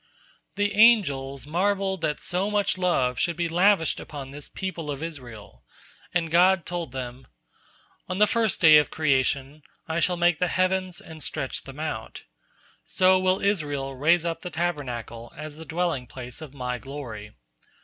[0.55, 5.63] The angels marvelled that so much love should be lavished upon this people of Israel,
[6.11, 7.27] and God told them:
[8.09, 12.23] "On the first day of creation, I shall make the heavens and stretch them out;
[12.83, 17.33] so will Israel raise up the Tabernacle as the dwelling place of My glory.